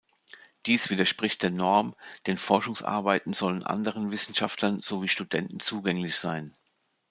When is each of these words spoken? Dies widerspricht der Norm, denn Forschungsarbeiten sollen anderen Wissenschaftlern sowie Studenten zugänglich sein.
Dies 0.65 0.89
widerspricht 0.89 1.43
der 1.43 1.51
Norm, 1.51 1.95
denn 2.25 2.35
Forschungsarbeiten 2.35 3.33
sollen 3.33 3.61
anderen 3.61 4.09
Wissenschaftlern 4.09 4.81
sowie 4.81 5.07
Studenten 5.09 5.59
zugänglich 5.59 6.15
sein. 6.15 6.55